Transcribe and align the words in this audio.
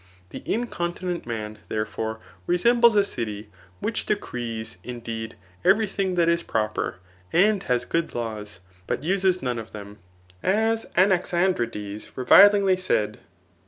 The 0.31 0.41
incontinent 0.51 1.27
man, 1.27 1.59
therefore, 1.69 2.19
resembles 2.47 2.95
a 2.95 3.03
city, 3.03 3.49
which 3.81 4.07
decrees, 4.07 4.79
indeed, 4.83 5.35
every 5.63 5.85
thing 5.85 6.15
that 6.15 6.27
is 6.27 6.41
proper, 6.41 6.95
and 7.31 7.61
has 7.61 7.85
good 7.85 8.15
laws, 8.15 8.61
but 8.87 9.03
uses 9.03 9.43
none 9.43 9.59
of 9.59 9.73
them, 9.73 9.99
as 10.41 10.87
Anaxandrides 10.97 12.09
revilingly 12.17 12.77
said. 12.77 13.19